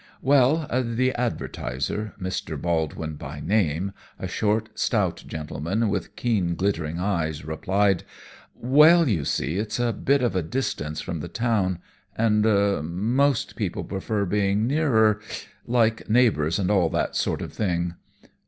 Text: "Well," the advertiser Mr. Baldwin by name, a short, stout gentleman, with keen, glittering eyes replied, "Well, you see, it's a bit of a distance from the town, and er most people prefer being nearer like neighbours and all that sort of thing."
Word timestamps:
"Well," 0.23 0.65
the 0.95 1.13
advertiser 1.13 2.15
Mr. 2.19 2.59
Baldwin 2.59 3.13
by 3.17 3.39
name, 3.39 3.91
a 4.17 4.27
short, 4.27 4.69
stout 4.73 5.23
gentleman, 5.27 5.89
with 5.89 6.15
keen, 6.15 6.55
glittering 6.55 6.99
eyes 6.99 7.45
replied, 7.45 8.03
"Well, 8.55 9.07
you 9.07 9.25
see, 9.25 9.57
it's 9.57 9.79
a 9.79 9.93
bit 9.93 10.23
of 10.23 10.35
a 10.35 10.41
distance 10.41 11.01
from 11.01 11.19
the 11.19 11.27
town, 11.27 11.81
and 12.17 12.43
er 12.47 12.81
most 12.81 13.55
people 13.55 13.83
prefer 13.83 14.25
being 14.25 14.65
nearer 14.65 15.19
like 15.67 16.09
neighbours 16.09 16.57
and 16.57 16.71
all 16.71 16.89
that 16.89 17.15
sort 17.15 17.43
of 17.43 17.53
thing." 17.53 17.93